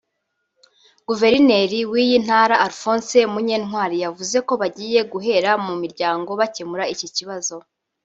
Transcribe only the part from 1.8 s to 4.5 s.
w’iyi ntara Alphonse Munyantwali yavuze